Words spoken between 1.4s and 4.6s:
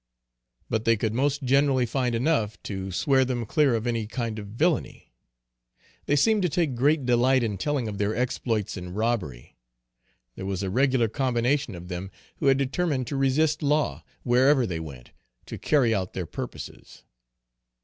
generally find enough to swear them clear of any kind of